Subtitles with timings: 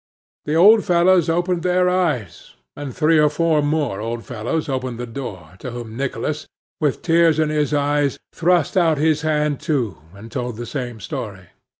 [0.45, 5.05] The old fellows opened their eyes, and three or four more old fellows opened the
[5.05, 6.47] door, to whom Nicholas,
[6.79, 11.49] with tears in his eyes, thrust out his hand too, and told the same story.